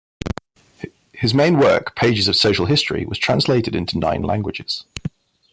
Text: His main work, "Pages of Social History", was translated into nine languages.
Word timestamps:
His 1.13 1.31
main 1.35 1.59
work, 1.59 1.95
"Pages 1.95 2.27
of 2.27 2.35
Social 2.35 2.65
History", 2.65 3.05
was 3.05 3.19
translated 3.19 3.75
into 3.75 3.99
nine 3.99 4.23
languages. 4.23 4.85